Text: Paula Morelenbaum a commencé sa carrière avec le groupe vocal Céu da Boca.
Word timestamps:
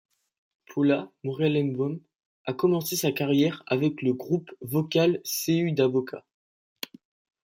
Paula 0.65 1.11
Morelenbaum 1.23 1.99
a 2.47 2.53
commencé 2.53 2.95
sa 2.95 3.11
carrière 3.11 3.61
avec 3.67 4.01
le 4.01 4.13
groupe 4.15 4.49
vocal 4.61 5.21
Céu 5.23 5.73
da 5.73 5.87
Boca. 5.87 6.25